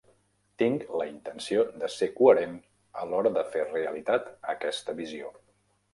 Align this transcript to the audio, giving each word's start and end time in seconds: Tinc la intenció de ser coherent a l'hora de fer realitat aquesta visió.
Tinc 0.61 0.85
la 1.01 1.05
intenció 1.09 1.65
de 1.83 1.91
ser 1.97 2.09
coherent 2.21 2.57
a 3.03 3.07
l'hora 3.11 3.35
de 3.39 3.47
fer 3.57 3.67
realitat 3.69 4.29
aquesta 4.55 4.97
visió. 5.03 5.35